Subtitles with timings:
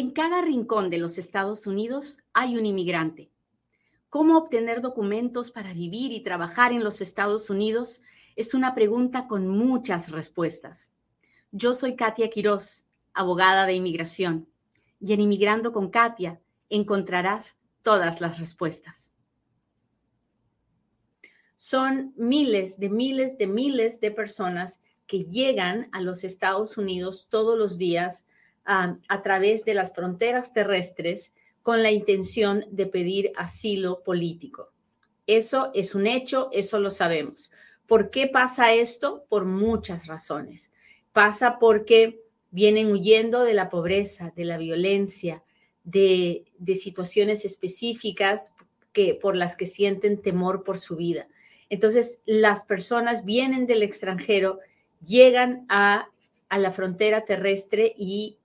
[0.00, 3.30] En cada rincón de los Estados Unidos hay un inmigrante.
[4.08, 8.00] ¿Cómo obtener documentos para vivir y trabajar en los Estados Unidos?
[8.34, 10.90] Es una pregunta con muchas respuestas.
[11.52, 14.48] Yo soy Katia Quiroz, abogada de inmigración,
[15.00, 16.40] y en Inmigrando con Katia
[16.70, 19.12] encontrarás todas las respuestas.
[21.58, 27.58] Son miles de miles de miles de personas que llegan a los Estados Unidos todos
[27.58, 28.24] los días
[28.72, 31.32] a través de las fronteras terrestres
[31.62, 34.72] con la intención de pedir asilo político.
[35.26, 37.50] Eso es un hecho, eso lo sabemos.
[37.86, 39.24] ¿Por qué pasa esto?
[39.28, 40.72] Por muchas razones.
[41.12, 45.42] Pasa porque vienen huyendo de la pobreza, de la violencia,
[45.84, 48.52] de, de situaciones específicas
[48.92, 51.28] que, por las que sienten temor por su vida.
[51.68, 54.58] Entonces, las personas vienen del extranjero,
[55.04, 56.08] llegan a,
[56.48, 58.38] a la frontera terrestre y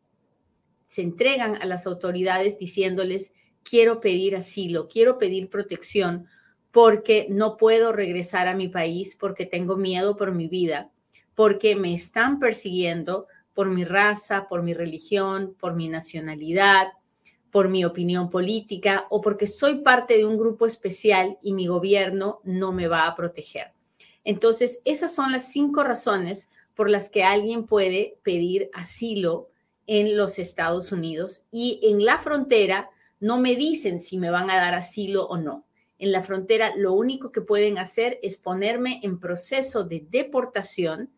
[0.85, 3.31] se entregan a las autoridades diciéndoles,
[3.64, 6.27] quiero pedir asilo, quiero pedir protección
[6.72, 10.92] porque no puedo regresar a mi país, porque tengo miedo por mi vida,
[11.33, 16.88] porque me están persiguiendo por mi raza, por mi religión, por mi nacionalidad,
[17.49, 22.42] por mi opinión política o porque soy parte de un grupo especial y mi gobierno
[22.44, 23.72] no me va a proteger.
[24.25, 29.47] Entonces, esas son las cinco razones por las que alguien puede pedir asilo
[29.88, 34.58] en los Estados Unidos y en la frontera no me dicen si me van a
[34.58, 35.66] dar asilo o no.
[35.97, 41.09] En la frontera lo único que pueden hacer es ponerme en proceso de deportación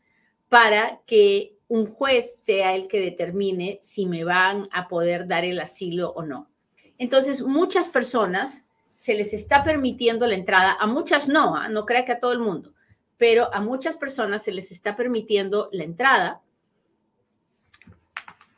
[0.49, 5.59] para que un juez sea el que determine si me van a poder dar el
[5.59, 6.49] asilo o no.
[6.97, 8.63] Entonces, muchas personas
[8.95, 11.67] se les está permitiendo la entrada, a muchas no, ¿ah?
[11.69, 12.73] no crea que a todo el mundo,
[13.17, 16.41] pero a muchas personas se les está permitiendo la entrada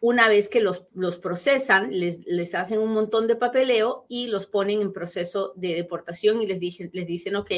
[0.02, 4.45] una vez que los, los procesan, les, les, hacen un montón de papeleo y los
[4.45, 7.52] ponen en proceso de deportación y les, dicen, les dicen, ok,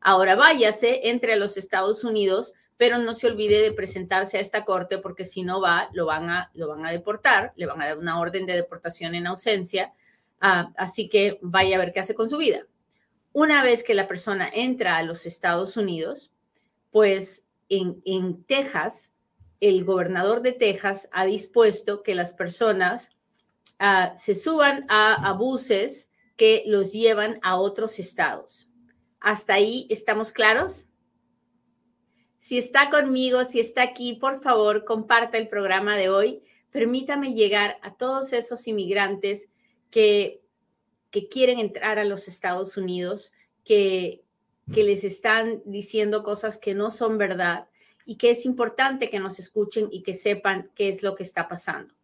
[0.00, 4.64] ahora váyase, entre a los Estados Unidos, pero no se olvide de presentarse a esta
[4.64, 7.86] corte porque si no va, lo van a, lo van a deportar, le van a
[7.86, 9.92] dar una orden de deportación en ausencia,
[10.42, 12.66] uh, así que vaya a ver qué hace con su vida.
[13.34, 16.32] Una vez que la persona entra a los Estados Unidos,
[16.90, 19.11] pues en, en Texas
[19.62, 23.10] el gobernador de Texas ha dispuesto que las personas
[23.78, 28.68] uh, se suban a, buses que los llevan a otros estados.
[29.20, 30.86] ¿Hasta ahí estamos claros?
[32.38, 36.42] Si está conmigo, si está aquí, por favor, comparta el programa de hoy.
[36.72, 39.48] Permítame llegar a todos esos inmigrantes
[39.92, 40.42] que,
[41.12, 44.24] que quieren entrar a los Estados Unidos, que,
[44.74, 47.68] que les están diciendo cosas que no son verdad,
[48.04, 51.48] y que es importante que nos escuchen y que sepan qué es lo que está
[51.48, 51.94] pasando.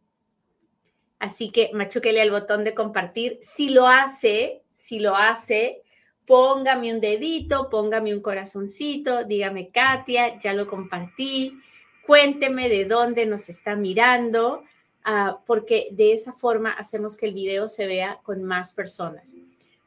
[1.18, 3.38] Así que machuquele al botón de compartir.
[3.40, 5.82] Si lo hace, si lo hace,
[6.26, 11.58] póngame un dedito, póngame un corazoncito, dígame, Katia, ya lo compartí,
[12.06, 14.62] cuénteme de dónde nos está mirando,
[15.06, 19.34] uh, porque de esa forma hacemos que el video se vea con más personas.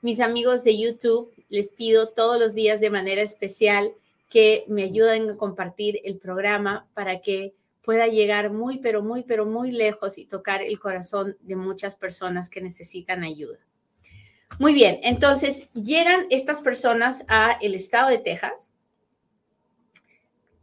[0.02, 3.94] Mis amigos de YouTube, les pido todos los días de manera especial
[4.32, 7.54] que me ayuden a compartir el programa para que
[7.84, 12.50] pueda llegar muy, pero muy, pero muy lejos y tocar el corazón de muchas personas
[12.50, 13.60] que necesitan ayuda.
[14.58, 18.72] Muy bien, entonces llegan estas personas a el estado de Texas,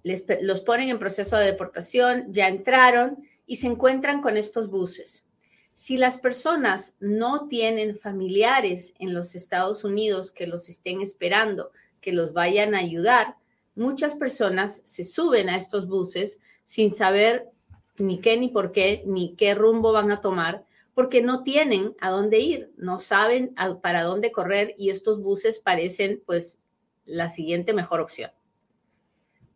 [0.03, 5.27] les, los ponen en proceso de deportación, ya entraron y se encuentran con estos buses.
[5.75, 12.13] Si las personas no tienen familiares en los Estados Unidos que los estén esperando, que
[12.15, 13.37] los vayan a ayudar,
[13.79, 17.49] muchas personas se suben a estos buses sin saber
[17.97, 22.11] ni qué, ni por qué, ni qué rumbo van a tomar, porque no tienen a
[22.11, 26.59] dónde ir, no saben para dónde correr y estos buses parecen pues
[27.05, 28.33] la siguiente mejor opción.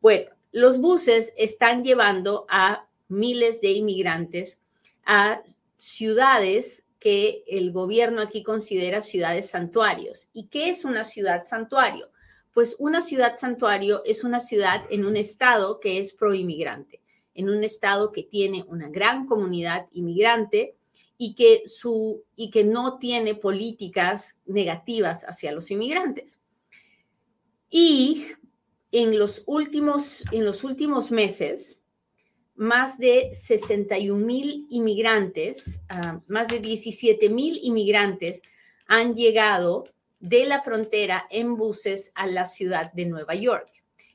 [0.00, 4.60] Bueno, los buses están llevando a miles de inmigrantes
[5.04, 5.42] a
[5.76, 10.28] ciudades que el gobierno aquí considera ciudades santuarios.
[10.32, 12.11] ¿Y qué es una ciudad santuario?
[12.52, 17.00] Pues una ciudad santuario es una ciudad en un estado que es proinmigrante,
[17.34, 20.76] en un estado que tiene una gran comunidad inmigrante
[21.16, 26.40] y que, su, y que no tiene políticas negativas hacia los inmigrantes.
[27.70, 28.26] Y
[28.90, 31.78] en los últimos, en los últimos meses,
[32.54, 38.42] más de 61 mil inmigrantes, uh, más de 17 mil inmigrantes
[38.86, 39.84] han llegado
[40.22, 43.68] de la frontera en buses a la ciudad de Nueva York.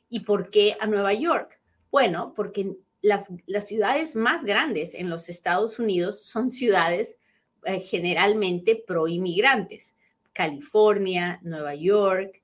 [0.09, 1.59] ¿Y por qué a Nueva York?
[1.91, 7.17] Bueno, porque las, las ciudades más grandes en los Estados Unidos son ciudades
[7.65, 9.95] eh, generalmente pro inmigrantes.
[10.31, 12.41] California, Nueva York,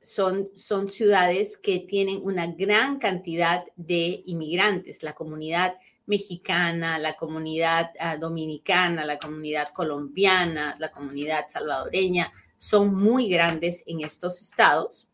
[0.00, 5.02] son, son ciudades que tienen una gran cantidad de inmigrantes.
[5.02, 5.74] La comunidad
[6.10, 14.02] mexicana, la comunidad ah, dominicana, la comunidad colombiana, la comunidad salvadoreña, son muy grandes en
[14.02, 15.08] estos estados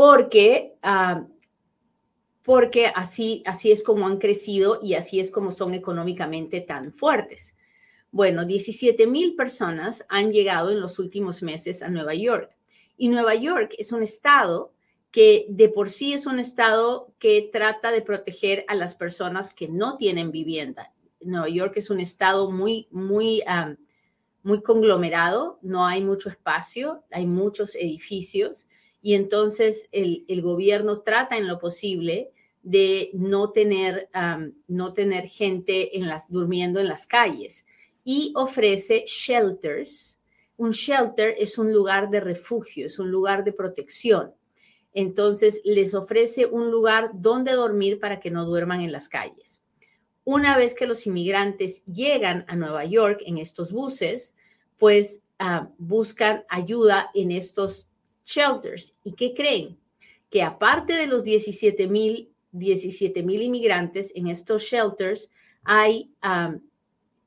[0.00, 1.26] porque, ah,
[2.42, 7.54] porque así, así es como han crecido y así es como son económicamente tan fuertes.
[8.10, 12.50] Bueno, 17 mil personas han llegado en los últimos meses a Nueva York.
[12.96, 14.72] Y Nueva York es un estado
[15.10, 19.68] que de por sí es un estado que trata de proteger a las personas que
[19.68, 20.92] no tienen vivienda.
[21.20, 23.42] Nueva York es un estado muy, muy,
[24.42, 28.66] muy conglomerado, no hay mucho espacio, hay muchos edificios
[29.02, 32.30] y entonces el, gobierno trata en lo posible
[32.62, 34.08] de no tener,
[34.68, 35.90] no tener gente
[36.28, 37.66] durmiendo en las calles
[38.04, 40.18] y ofrece shelters.
[40.56, 44.34] Un shelter es un lugar de refugio, es un lugar de protección.
[44.92, 49.60] Entonces les ofrece un lugar donde dormir para que no duerman en las calles.
[50.24, 54.34] Una vez que los inmigrantes llegan a Nueva York en estos buses,
[54.78, 57.88] pues ah, buscan ayuda en estos
[58.24, 58.96] shelters.
[59.04, 59.78] ¿Y qué creen?
[60.28, 65.30] Que aparte de los 17 mil 17 mil inmigrantes en estos shelters,
[65.62, 66.56] hay ah,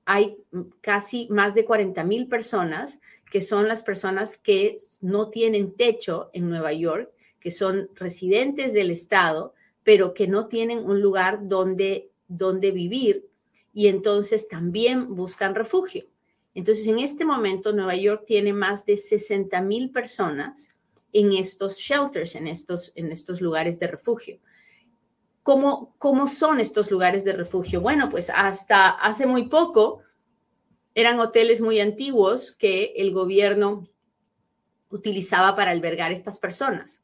[0.06, 0.38] hay
[0.82, 3.00] casi más de 40 mil personas
[3.32, 7.12] que son las personas que no tienen techo en Nueva York,
[7.44, 9.54] que son residentes del estado,
[9.84, 13.28] pero que no tienen un lugar donde, donde vivir
[13.74, 16.06] y entonces también buscan refugio.
[16.54, 20.70] Entonces, en este momento, Nueva York tiene más de 60 mil personas
[21.12, 24.40] en estos shelters, en estos, en estos lugares de refugio.
[25.42, 27.82] ¿Cómo, ¿Cómo son estos lugares de refugio?
[27.82, 30.00] Bueno, pues hasta hace muy poco
[30.96, 33.90] eran hoteles muy antiguos que el gobierno
[34.88, 37.03] utilizaba para albergar estas personas.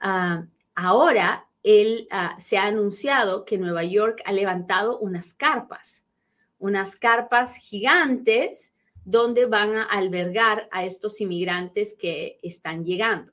[0.00, 6.04] Ah, ahora él, ah, se ha anunciado que Nueva York ha levantado unas carpas,
[6.58, 8.72] unas carpas gigantes
[9.04, 13.32] donde van a albergar a estos inmigrantes que están llegando.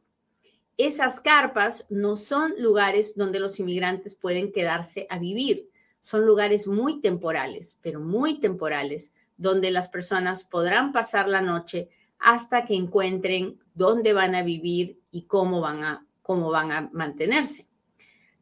[0.77, 5.69] Esas carpas no son lugares donde los inmigrantes pueden quedarse a vivir,
[6.01, 11.89] son lugares muy temporales, pero muy temporales, donde las personas podrán pasar la noche
[12.19, 17.67] hasta que encuentren dónde van a vivir y cómo van a, cómo van a mantenerse.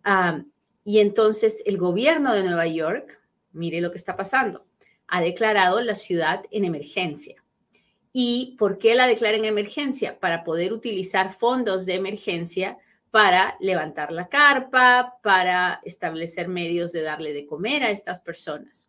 [0.05, 0.41] Ah,
[0.85, 4.65] y entonces el gobierno de Nueva York, mire lo que está pasando,
[5.07, 7.43] ha declarado la ciudad en emergencia.
[8.13, 10.19] ¿Y por qué la declara en emergencia?
[10.19, 12.77] Para poder utilizar fondos de emergencia
[13.11, 18.87] para levantar la carpa, para establecer medios de darle de comer a estas personas.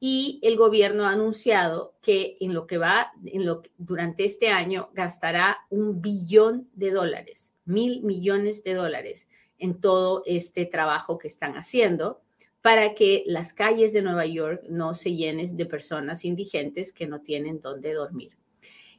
[0.00, 4.90] Y el gobierno ha anunciado que en lo que va, en lo, durante este año,
[4.92, 9.28] gastará un billón de dólares, mil millones de dólares
[9.58, 12.20] en todo este trabajo que están haciendo
[12.60, 17.20] para que las calles de Nueva York no se llenen de personas indigentes que no
[17.20, 18.38] tienen dónde dormir.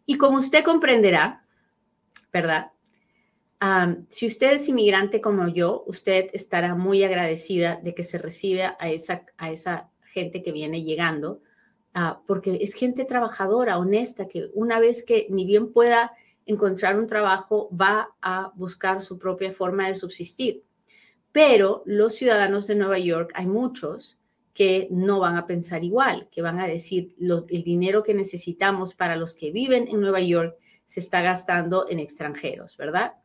[0.05, 1.43] Y como usted comprenderá,
[2.31, 2.71] ¿verdad?
[4.09, 8.89] si usted es inmigrante como yo, usted estará muy agradecida de que se reciba a
[8.91, 11.41] esa, a esa gente que viene llegando,
[11.95, 16.11] ah, porque es gente trabajadora, honesta, que una vez que ni bien pueda
[16.45, 20.63] encontrar un trabajo, va a buscar su propia forma de subsistir.
[21.31, 24.19] Pero los ciudadanos de Nueva York, hay muchos
[24.53, 29.17] que no van a pensar igual, que van a decir, el dinero que necesitamos para
[29.17, 33.15] los que viven en Nueva York se está gastando en extranjeros, ¿verdad?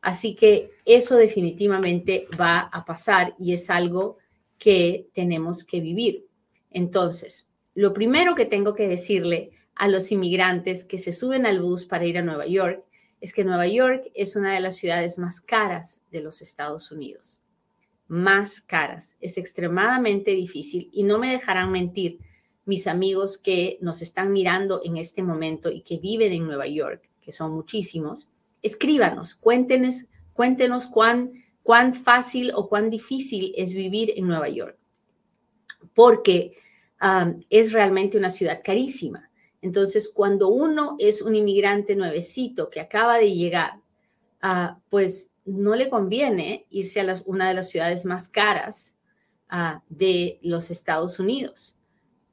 [0.00, 4.18] Así que eso definitivamente va a pasar y es algo
[4.58, 6.26] que tenemos que vivir.
[6.70, 11.84] Entonces, lo primero que tengo que decirle a los inmigrantes que se suben al bus
[11.84, 12.84] para ir a Nueva York
[13.20, 17.42] es que Nueva York es una de las ciudades más caras de los Estados Unidos
[18.12, 19.16] más caras.
[19.20, 22.18] Es extremadamente difícil y no me dejarán mentir
[22.66, 27.08] mis amigos que nos están mirando en este momento y que viven en Nueva York,
[27.22, 28.28] que son muchísimos.
[28.60, 34.76] Escríbanos, cuéntenos, cuéntenos cuán, cuán fácil o cuán difícil es vivir en Nueva York,
[35.94, 36.58] porque
[37.48, 39.30] es realmente una ciudad carísima.
[39.62, 43.80] Entonces, cuando uno es un inmigrante nuevecito que acaba de llegar,
[44.42, 48.96] uh, pues no le conviene irse a una de las ciudades más caras
[49.48, 51.76] ah, de los Estados Unidos.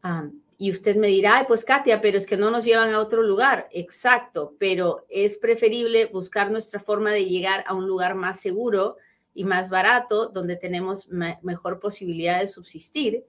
[0.04, 3.24] Ah, y usted me dirá, pues Katia, pero es que no nos llevan a otro
[3.24, 3.70] lugar.
[3.72, 8.98] Exacto, pero es preferible buscar nuestra forma de llegar a un lugar más seguro
[9.34, 13.26] y más barato, donde tenemos mejor posibilidad de subsistir,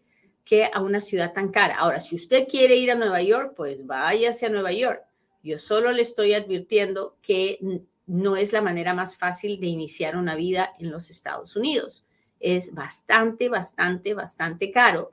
[0.73, 1.77] a una ciudad tan cara.
[1.77, 5.03] Ahora, si usted quiere ir a Nueva York, pues váyase a Nueva York.
[5.43, 7.59] Yo solo le estoy advirtiendo que
[8.07, 12.05] no es la manera más fácil de iniciar una vida en los Estados Unidos.
[12.41, 15.13] Es bastante, bastante, bastante caro.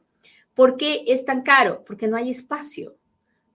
[0.55, 1.83] ¿Por qué es tan caro?
[1.85, 2.97] Porque no hay espacio.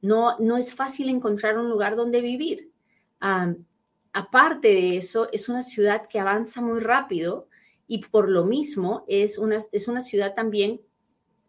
[0.00, 2.70] No, no es fácil encontrar un lugar donde vivir.
[4.12, 7.48] aparte de eso, es una ciudad que avanza muy rápido
[7.86, 10.80] y por lo mismo es una, es una ciudad también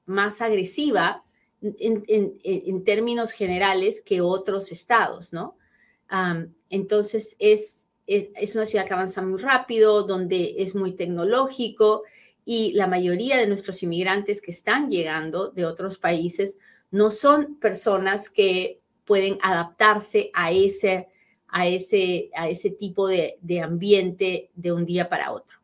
[0.05, 1.24] más agresiva
[1.62, 5.57] en, términos generales que otros estados, ¿no?
[6.69, 12.03] entonces, es, es, una ciudad que avanza muy rápido, donde es muy tecnológico
[12.45, 16.60] y la mayoría de nuestros inmigrantes que están llegando de otros países
[16.91, 21.07] no son personas que pueden adaptarse a ese,
[21.48, 25.57] a ese, a ese tipo de, de ambiente de un día para otro.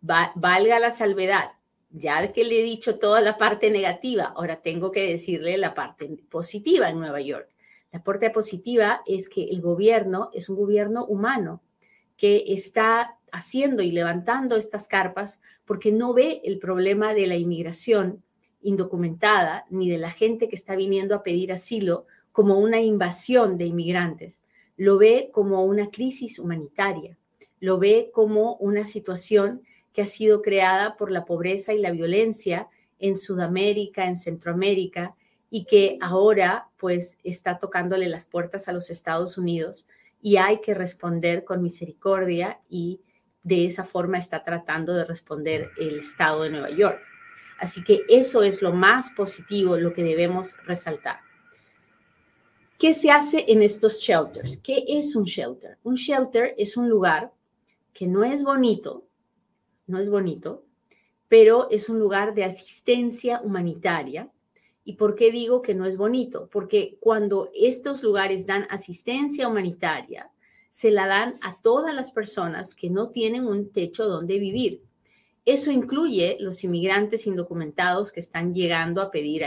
[0.00, 1.52] valga la salvedad,
[1.98, 6.08] ya que le he dicho toda la parte negativa, ahora tengo que decirle la parte
[6.28, 7.48] positiva en Nueva York.
[7.90, 11.62] La parte positiva es que el gobierno es un gobierno humano
[12.18, 18.22] que está haciendo y levantando estas carpas porque no ve el problema de la inmigración
[18.60, 23.64] indocumentada ni de la gente que está viniendo a pedir asilo como una invasión de
[23.64, 24.42] inmigrantes.
[24.76, 27.16] Lo ve como una crisis humanitaria,
[27.58, 29.62] lo ve como una situación
[29.96, 35.14] que ha sido creada por la pobreza y la violencia en Sudamérica, en Centroamérica,
[35.48, 39.88] y que ahora pues está tocándole las puertas a los Estados Unidos
[40.20, 43.00] y hay que responder con misericordia y
[43.42, 47.00] de esa forma está tratando de responder el Estado de Nueva York.
[47.58, 51.20] Así que eso es lo más positivo, lo que debemos resaltar.
[52.78, 54.58] ¿Qué se hace en estos shelters?
[54.58, 55.78] ¿Qué es un shelter?
[55.84, 57.32] Un shelter es un lugar
[57.94, 59.05] que no es bonito,
[59.86, 60.64] no es bonito,
[61.28, 64.30] pero es un lugar de asistencia humanitaria.
[64.84, 66.48] ¿Y por qué digo que no es bonito?
[66.50, 70.30] Porque cuando estos lugares dan asistencia humanitaria,
[70.70, 74.82] se la dan a todas las personas que no tienen un techo donde vivir.
[75.44, 79.42] Eso incluye los inmigrantes indocumentados que están llegando a pedir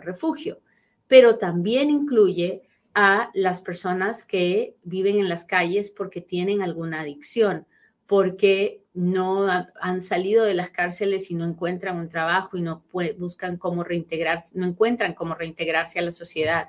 [0.00, 0.60] refugio,
[1.06, 2.62] pero también incluye
[2.94, 7.66] a las personas que viven en las calles porque tienen alguna adicción,
[8.06, 9.46] porque no
[9.80, 12.82] han salido de las cárceles y no encuentran un trabajo y no
[13.18, 16.68] buscan cómo reintegrarse, no encuentran cómo reintegrarse a la sociedad.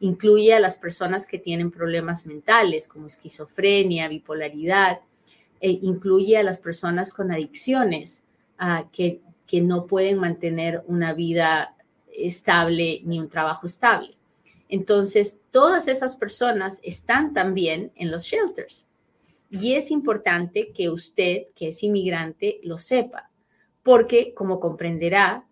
[0.00, 5.00] Incluye a las personas que tienen problemas mentales como esquizofrenia, bipolaridad,
[5.60, 8.22] e incluye a las personas con adicciones
[8.90, 11.76] que, que no pueden mantener una vida
[12.12, 14.16] estable ni un trabajo estable.
[14.68, 18.86] Entonces, todas esas personas están también en los shelters.
[19.54, 23.30] Y es importante que usted, que es inmigrante, lo sepa,
[23.82, 25.46] porque como comprenderá,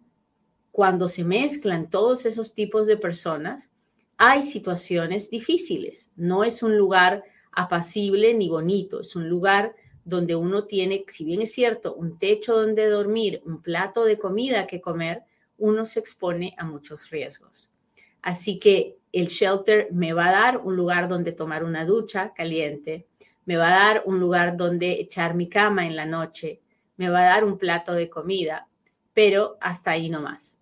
[0.73, 3.69] cuando se mezclan todos esos tipos de personas,
[4.17, 6.13] hay situaciones difíciles.
[6.17, 9.75] No es un lugar apacible ni bonito, es un lugar
[10.07, 14.67] donde uno tiene, si bien es cierto, un techo donde dormir, un plato de comida
[14.67, 15.25] que comer,
[15.59, 17.69] uno se expone a muchos riesgos.
[18.23, 23.07] Así que el shelter me va a dar un lugar donde tomar una ducha caliente,
[23.51, 26.61] me va a dar un lugar donde echar mi cama en la noche,
[26.97, 28.69] me va a dar un plato de comida,
[29.13, 30.57] pero hasta ahí no más.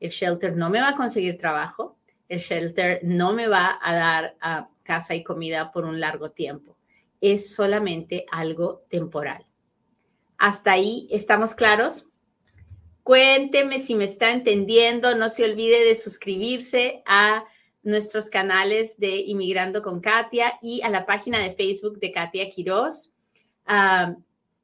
[0.00, 1.96] El shelter no me va a conseguir trabajo,
[2.28, 4.36] el shelter no me va a dar
[4.82, 6.76] casa y comida por un largo tiempo.
[7.22, 9.46] Es solamente algo temporal.
[10.36, 12.04] ¿Hasta ahí estamos claros?
[13.02, 15.16] Cuénteme si me está entendiendo.
[15.16, 17.44] No se olvide de suscribirse a
[17.86, 23.12] nuestros canales de Inmigrando con Katia y a la página de Facebook de Katia Quiroz.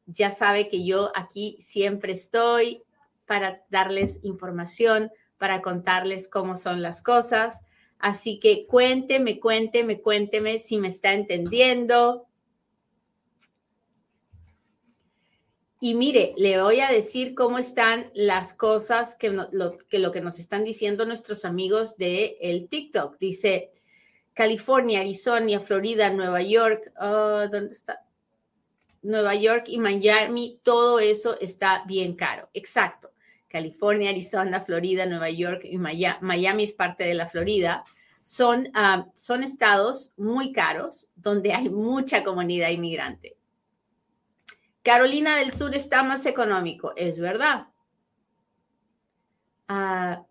[0.06, 2.82] ya sabe que yo aquí siempre estoy
[3.24, 7.60] para darles información, para contarles cómo son las cosas.
[8.00, 12.26] Así que cuénteme, cuénteme, cuénteme si me está entendiendo,
[15.84, 20.20] Y mire, le voy a decir cómo están las cosas que lo, que lo que
[20.20, 23.18] nos están diciendo nuestros amigos de el TikTok.
[23.18, 23.72] Dice
[24.32, 27.98] California, Arizona, Florida, Nueva York, oh, ¿dónde está?
[29.02, 32.48] Nueva York y Miami, todo eso está bien caro.
[32.54, 33.10] Exacto.
[33.48, 37.84] California, Arizona, Florida, Nueva York y Miami, es parte de la Florida.
[38.22, 43.36] Son, ah, son estados muy caros donde hay mucha comunidad inmigrante.
[44.82, 47.68] Carolina del Sur está más económico, es verdad.
[49.68, 50.26] Ah,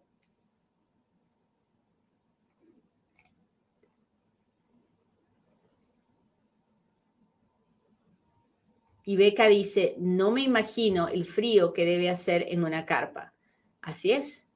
[9.05, 13.33] y Beca dice, no me imagino el frío que debe hacer en una carpa.
[13.81, 14.47] Así es.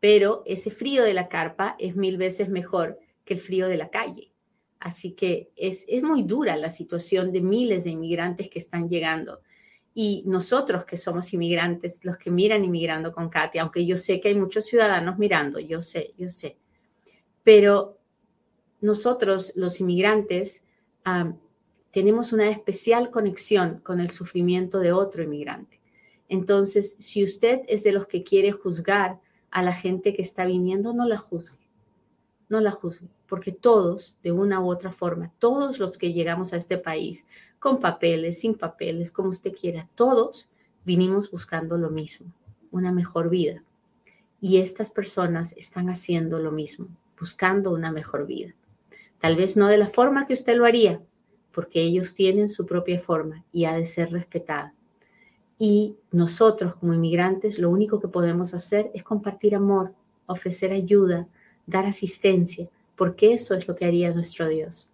[0.00, 3.90] Pero ese frío de la carpa es mil veces mejor que el frío de la
[3.90, 4.32] calle.
[4.80, 9.40] Así que es, es muy dura la situación de miles de inmigrantes que están llegando.
[9.94, 14.28] Y nosotros que somos inmigrantes, los que miran inmigrando con Katia, aunque yo sé que
[14.28, 16.56] hay muchos ciudadanos mirando, yo sé, yo sé.
[17.42, 17.98] Pero
[18.80, 20.62] nosotros, los inmigrantes,
[21.90, 25.80] tenemos una especial conexión con el sufrimiento de otro inmigrante.
[26.28, 29.18] Entonces, si usted es de los que quiere juzgar
[29.50, 31.67] a la gente que está viniendo, no la juzgue.
[32.48, 36.56] No la juzgue, porque todos, de una u otra forma, todos los que llegamos a
[36.56, 37.26] este país,
[37.58, 40.50] con papeles, sin papeles, como usted quiera, todos
[40.84, 42.32] vinimos buscando lo mismo,
[42.70, 43.62] una mejor vida.
[44.40, 46.88] Y estas personas están haciendo lo mismo,
[47.18, 48.54] buscando una mejor vida.
[49.18, 51.02] Tal vez no de la forma que usted lo haría,
[51.52, 54.74] porque ellos tienen su propia forma y ha de ser respetada.
[55.58, 59.92] Y nosotros como inmigrantes lo único que podemos hacer es compartir amor,
[60.26, 61.26] ofrecer ayuda,
[61.68, 64.88] dar asistencia, porque eso es lo que haría nuestro Dios.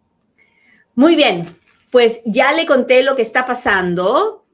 [0.95, 1.45] Muy bien,
[1.91, 4.45] pues ya le conté lo que está pasando,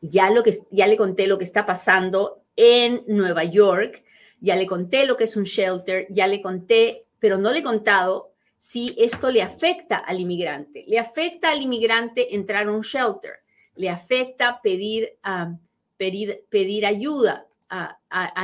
[0.00, 4.04] ya, lo que, ya le conté lo que está pasando en Nueva York,
[4.40, 7.62] ya le conté lo que es un shelter, ya le conté, pero no le he
[7.62, 10.84] contado si esto le afecta al inmigrante.
[10.88, 13.34] Le afecta al inmigrante entrar a un shelter,
[13.76, 15.18] le afecta pedir,
[15.96, 17.98] pedir, pedir ayuda a,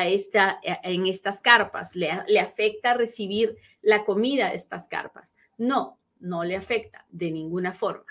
[0.04, 5.34] esta, en estas carpas, le, le afecta recibir la comida de estas carpas.
[5.58, 8.06] No, no le afecta de ninguna forma.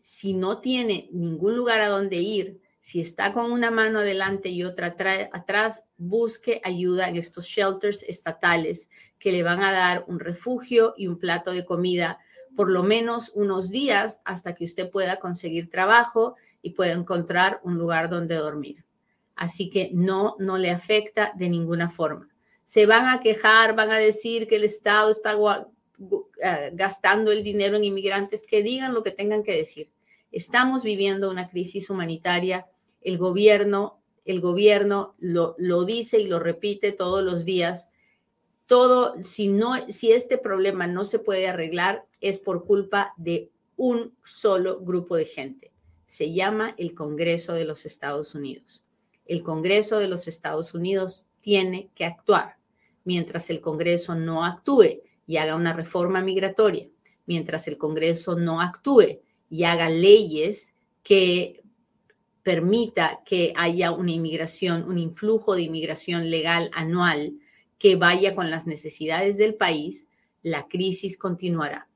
[0.00, 4.64] Si no tiene ningún lugar a donde ir, si está con una mano adelante y
[4.64, 4.96] otra
[5.32, 11.06] atrás, busque ayuda en estos shelters estatales que le van a dar un refugio y
[11.06, 12.18] un plato de comida
[12.56, 17.78] por lo menos unos días hasta que usted pueda conseguir trabajo y pueda encontrar un
[17.78, 18.84] lugar donde dormir.
[19.40, 22.28] Así que no, no le afecta de ninguna forma.
[22.66, 27.78] Se van a quejar, van a decir que el Estado está eh, gastando el dinero
[27.78, 29.88] en inmigrantes, que digan lo que tengan que decir.
[30.30, 32.66] Estamos viviendo una crisis humanitaria.
[33.00, 37.88] El gobierno, el gobierno lo, lo dice y lo repite todos los días.
[38.66, 44.14] Todo, si no, si este problema no se puede arreglar, es por culpa de un
[44.22, 45.72] solo grupo de gente.
[46.04, 48.84] Se llama el Congreso de los Estados Unidos.
[49.30, 52.56] El Congreso de los Estados Unidos tiene que actuar.
[53.04, 56.88] Mientras el Congreso no actúe y haga una reforma migratoria,
[57.26, 61.62] mientras el Congreso no actúe y haga leyes que
[62.42, 67.34] permita que haya una inmigración, un influjo de inmigración legal anual
[67.78, 70.08] que vaya con las necesidades del país,
[70.42, 71.88] la crisis continuará.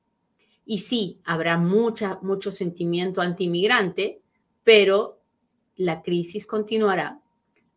[0.64, 4.20] Y sí, habrá mucho sentimiento anti-inmigrante,
[4.62, 5.20] pero
[5.74, 7.20] la crisis continuará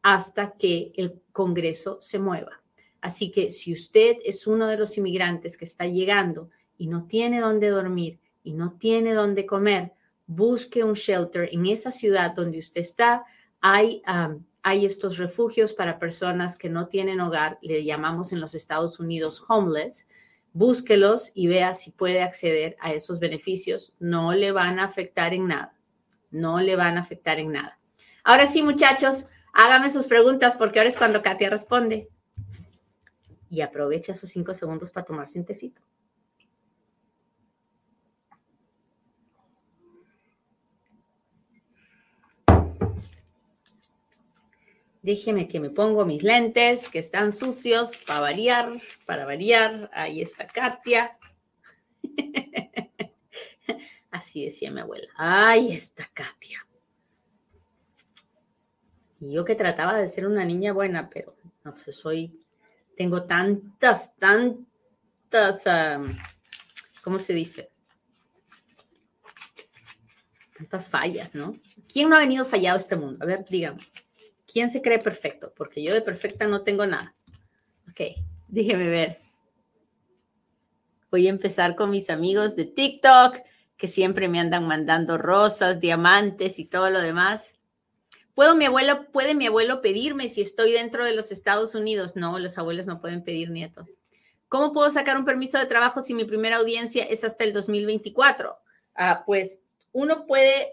[0.10, 2.62] hasta que el Congreso se mueva.
[3.02, 7.42] Así que si usted es uno de los inmigrantes que está llegando y no tiene
[7.42, 9.92] dónde dormir, y no tiene dónde comer,
[10.26, 13.26] busque un shelter en esa ciudad donde usted está.
[13.60, 14.02] Hay,
[14.62, 19.44] hay estos refugios para personas que no tienen hogar, le llamamos en los Estados Unidos
[19.50, 20.08] homeless.
[20.54, 23.92] Búsquelos y vea si puede acceder a esos beneficios.
[24.00, 25.76] No le van a afectar en nada.
[26.32, 27.78] No le van a afectar en nada.
[28.24, 29.26] Ahora sí, muchachos,
[29.58, 32.08] hágame sus preguntas porque ahora es cuando Katia responde.
[33.50, 35.82] Y aprovecha esos cinco segundos para tomarse un tecito.
[45.02, 49.90] Déjeme que me pongo mis lentes, que están sucios, para variar, para variar.
[49.94, 51.18] Ahí está Katia.
[54.12, 55.08] Así decía mi abuela.
[55.16, 56.67] Ahí está Katia.
[59.20, 62.40] Y yo que trataba de ser una niña buena, pero no, pues soy,
[62.96, 65.64] tengo tantas, tantas,
[67.04, 67.72] ¿cómo se dice?
[70.58, 71.56] Tantas fallas, ¿no?
[71.92, 73.24] ¿Quién no ha venido fallado a este mundo?
[73.24, 73.80] A ver, dígame.
[74.52, 75.54] ¿Quién se cree perfecto?
[75.56, 77.16] Porque yo de perfecta no tengo nada.
[77.90, 78.02] Ok,
[78.48, 79.22] déjeme ver.
[81.12, 83.38] Voy a empezar con mis amigos de TikTok,
[83.78, 87.54] que siempre me andan mandando rosas, diamantes y todo lo demás.
[88.38, 92.16] ¿Puedo mi abuelo, ¿Puede mi abuelo pedirme si estoy dentro de los Estados Unidos?
[92.16, 93.96] No, los abuelos no pueden pedir nietos.
[94.48, 98.56] ¿Cómo puedo sacar un permiso de trabajo si mi primera audiencia es hasta el 2024?
[98.94, 99.60] Ah, pues
[99.92, 100.68] uno puede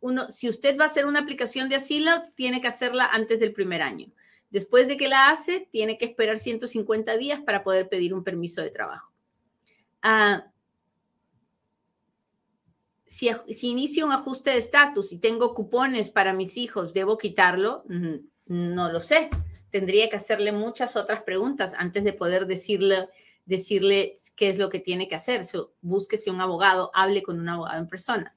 [0.00, 3.54] uno, si usted va a hacer una aplicación de asilo, tiene que hacerla antes del
[3.54, 4.12] primer año.
[4.50, 8.60] Después de que la hace, tiene que esperar 150 días para poder pedir un permiso
[8.60, 9.10] de trabajo.
[10.02, 10.51] Ah,
[13.12, 17.84] si, si inicio un ajuste de estatus y tengo cupones para mis hijos, ¿debo quitarlo?
[18.46, 19.28] No lo sé.
[19.68, 23.08] Tendría que hacerle muchas otras preguntas antes de poder decirle,
[23.44, 25.44] decirle qué es lo que tiene que hacer.
[25.82, 28.34] búsquese un abogado, hable con un abogado en persona.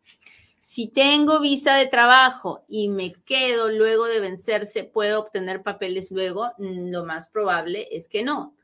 [0.60, 6.52] Si tengo visa de trabajo y me quedo luego de vencerse, ¿puedo obtener papeles luego?
[6.58, 8.58] Lo más probable es que no.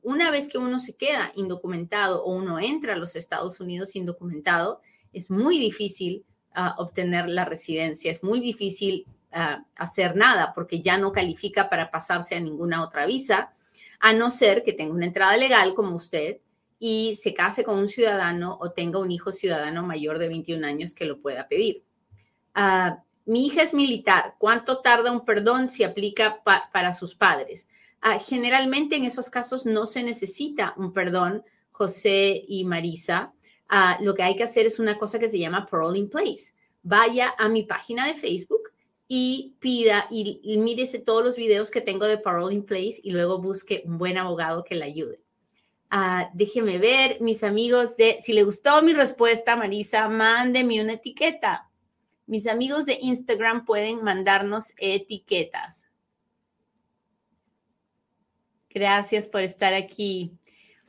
[0.00, 4.80] Una vez que uno se queda indocumentado o uno entra a los Estados Unidos indocumentado,
[5.12, 10.98] es muy difícil ah, obtener la residencia, es muy difícil ah, hacer nada porque ya
[10.98, 13.52] no califica para pasarse a ninguna otra visa,
[14.00, 16.38] a no ser que tenga una entrada legal como usted
[16.78, 20.94] y se case con un ciudadano o tenga un hijo ciudadano mayor de 21 años
[20.94, 21.84] que lo pueda pedir.
[22.54, 24.34] Ah, mi hija es militar.
[24.38, 27.68] ¿Cuánto tarda un perdón si aplica para sus padres?
[28.26, 33.32] generalmente en esos casos no se necesita un perdón, José y Marisa.
[33.74, 36.52] Ah, lo que hay que hacer es una cosa que se llama parole in place.
[36.82, 38.70] Vaya a mi página de Facebook
[39.08, 43.40] y pida y, mírese todos los videos que tengo de parole in place y luego
[43.40, 45.22] busque un buen abogado que le ayude.
[45.90, 51.70] Uh, déjeme ver, mis amigos de, si le gustó mi respuesta, Marisa, mándeme una etiqueta.
[52.26, 55.86] Mis amigos de Instagram pueden mandarnos etiquetas.
[58.68, 60.36] Gracias por estar aquí.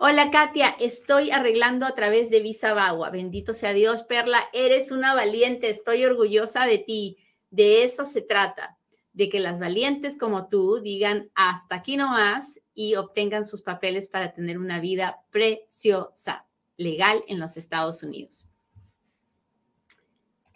[0.06, 3.10] Hola Katia, estoy arreglando a través de Visa Bagua.
[3.10, 7.20] Bendito sea Dios, Perla, eres una valiente, estoy orgullosa de ti.
[7.52, 8.78] De eso se trata,
[9.14, 14.10] de que las valientes como tú digan hasta aquí no más y obtengan sus papeles
[14.10, 18.46] para tener una vida preciosa, legal en los Estados Unidos.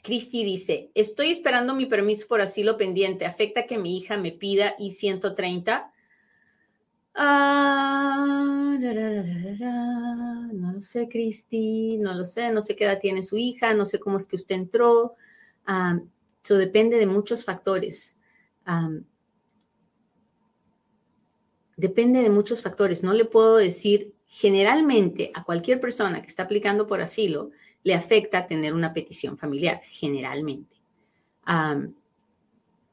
[0.04, 3.26] Cristi dice, estoy esperando mi permiso por asilo pendiente.
[3.26, 5.90] ¿Afecta que mi hija me pida I-130?
[7.19, 8.77] Ah,
[10.53, 13.88] no lo sé, Cristi, no lo sé, no sé qué edad tiene su hija, no
[13.88, 15.15] sé cómo es que usted entró.
[16.43, 18.15] Eso depende de muchos factores.
[21.75, 23.01] depende de muchos factores.
[23.01, 27.49] No le puedo decir, generalmente a cualquier persona que está aplicando por asilo
[27.84, 30.75] le afecta tener una petición familiar, generalmente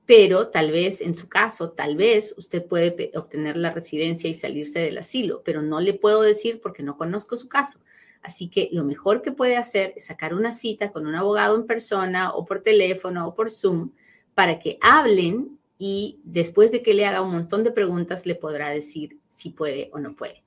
[0.07, 4.81] pero tal vez en su caso, tal vez usted puede obtener la residencia y salirse
[4.81, 7.81] del asilo, pero no le puedo decir porque no conozco su caso.
[8.23, 11.67] Así que lo mejor que puede hacer es sacar una cita con un abogado en
[11.67, 13.93] persona o por teléfono o por Zoom
[14.35, 18.71] para que hablen y después de que le haga un montón de preguntas le podrá
[18.71, 20.43] decir si puede o no puede.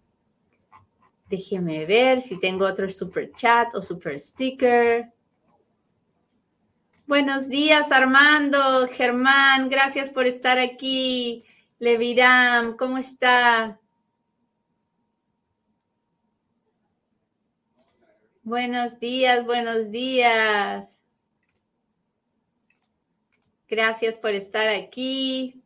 [1.29, 5.11] Déjeme ver si tengo otro super chat o super sticker.
[7.07, 11.45] Buenos días, Armando, Germán, gracias por estar aquí.
[11.79, 13.79] Leviram, ¿cómo está?
[18.43, 20.99] Buenos días, buenos días.
[23.69, 25.63] Gracias por estar aquí.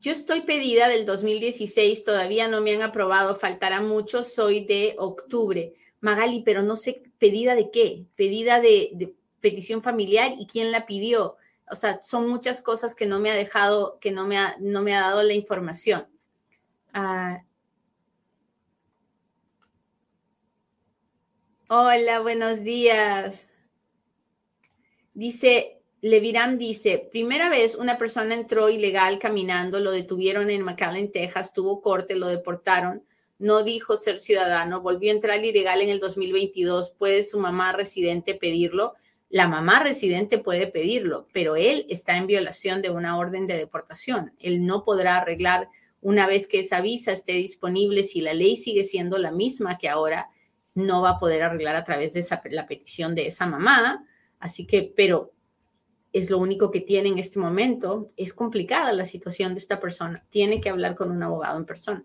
[0.00, 5.74] Yo estoy pedida del 2016, todavía no me han aprobado, faltará mucho, soy de octubre.
[6.00, 11.36] Magali, pero no sé pedida de qué, pedida de, petición familiar y quién la pidió.
[11.70, 14.82] O sea, son muchas cosas que no me ha dejado, que no me ha, no
[14.82, 16.08] me ha dado la información.
[16.92, 17.44] Ah.
[21.68, 23.46] Hola, buenos días.
[25.14, 31.52] Dice, Leviram dice, primera vez una persona entró ilegal caminando, lo detuvieron en McAllen, Texas,
[31.52, 33.04] tuvo corte, lo deportaron
[33.40, 38.34] no dijo ser ciudadano, volvió a entrar ilegal en el 2022, ¿puede su mamá residente
[38.34, 38.94] pedirlo?
[39.30, 44.34] La mamá residente puede pedirlo, pero él está en violación de una orden de deportación.
[44.38, 45.68] Él no podrá arreglar
[46.02, 49.88] una vez que esa visa esté disponible, si la ley sigue siendo la misma que
[49.88, 50.28] ahora,
[50.74, 54.06] no va a poder arreglar a través de esa, la petición de esa mamá.
[54.38, 55.32] Así que, pero
[56.12, 58.12] es lo único que tiene en este momento.
[58.16, 60.24] Es complicada la situación de esta persona.
[60.28, 62.04] Tiene que hablar con un abogado en persona.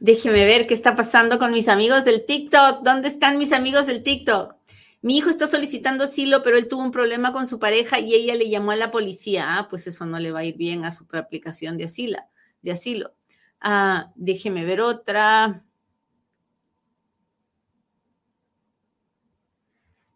[0.00, 2.82] Déjeme ver qué está pasando con mis amigos del TikTok.
[2.82, 4.54] ¿Dónde están mis amigos del TikTok?
[5.02, 8.34] Mi hijo está solicitando asilo, pero él tuvo un problema con su pareja y ella
[8.34, 9.58] le llamó a la policía.
[9.58, 12.18] Ah, pues eso no le va a ir bien a su aplicación de asilo.
[12.62, 13.12] De asilo.
[13.60, 15.64] Ah, déjeme ver otra.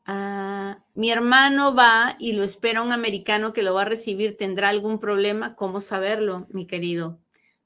[0.06, 4.36] Ah, mi hermano va y lo espera un americano que lo va a recibir.
[4.38, 5.56] ¿Tendrá algún problema?
[5.56, 7.20] ¿Cómo saberlo, mi querido?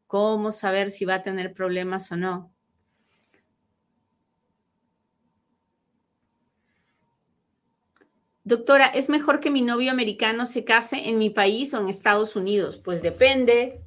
[0.08, 2.50] ¿Cómo saber si va a tener problemas o no?
[8.42, 12.36] Doctora, ¿es mejor que mi novio americano se case en mi país o en Estados
[12.36, 12.78] Unidos?
[12.82, 13.82] Pues depende,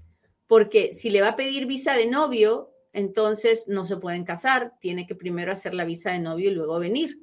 [0.46, 5.08] porque si le va a pedir visa de novio, entonces no se pueden casar, tiene
[5.08, 7.18] que primero hacer la visa de novio y luego venir.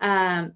[0.00, 0.50] Ah,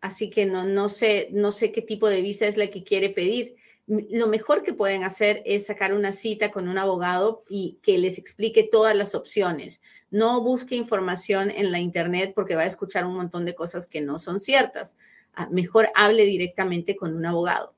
[0.00, 3.10] así que no, no, sé, no sé qué tipo de visa es la que quiere
[3.10, 3.56] pedir.
[3.90, 8.18] Lo mejor que pueden hacer es sacar una cita con un abogado y que les
[8.18, 9.80] explique todas las opciones.
[10.12, 14.00] No busque información en la internet porque va a escuchar un montón de cosas que
[14.00, 14.96] no son ciertas.
[15.34, 17.74] Ah, mejor hable directamente con un abogado.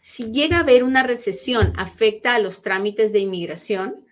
[0.00, 4.07] Si llega a haber una recesión, afecta a los trámites de inmigración.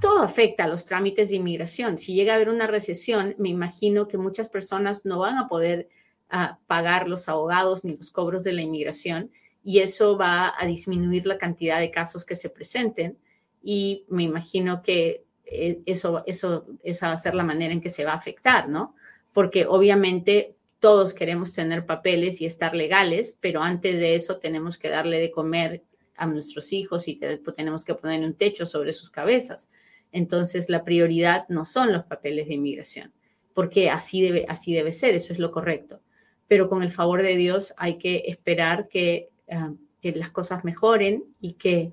[0.00, 1.98] Todo afecta a los trámites de inmigración.
[1.98, 5.88] Si llega a haber una recesión, me imagino que muchas personas no van a poder
[6.30, 9.30] ah, pagar los abogados ni los cobros de la inmigración
[9.62, 13.18] y eso va a disminuir la cantidad de casos que se presenten
[13.62, 17.90] y me imagino que eh, eso, eso, esa va a ser la manera en que
[17.90, 18.94] se va a afectar, ¿no?
[19.32, 24.90] Porque obviamente todos queremos tener papeles y estar legales, pero antes de eso tenemos que
[24.90, 25.82] darle de comer
[26.16, 27.18] a nuestros hijos y
[27.56, 29.70] tenemos que poner un techo sobre sus cabezas.
[30.14, 33.12] Entonces, la prioridad no son los papeles de inmigración,
[33.52, 36.00] porque así debe, así debe ser, eso es lo correcto.
[36.46, 39.72] Pero con el favor de Dios hay que esperar que, ah,
[40.02, 41.92] las cosas mejoren y que,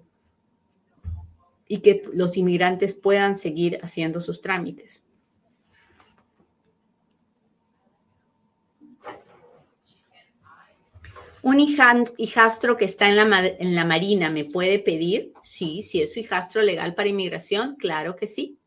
[1.68, 5.02] y que los inmigrantes puedan seguir haciendo sus trámites.
[11.44, 16.62] Un hijastro que está en la, Marina me puede pedir, sí, si es su hijastro
[16.62, 18.58] legal para inmigración, claro que sí.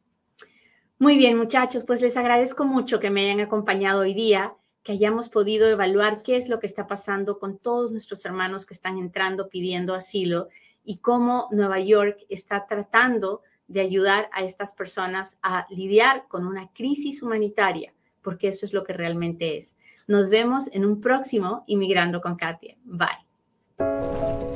[0.98, 5.28] Muy bien, muchachos, pues les agradezco mucho que me hayan acompañado hoy día, que hayamos
[5.28, 9.48] podido evaluar qué es lo que está pasando con todos nuestros hermanos que están entrando
[9.48, 10.48] pidiendo asilo
[10.84, 16.68] y cómo Nueva York está tratando de ayudar a estas personas a lidiar con una
[16.72, 19.76] crisis humanitaria, porque eso es lo que realmente es.
[20.06, 22.76] Nos vemos en un próximo Inmigrando con Katia.
[22.84, 24.53] Bye.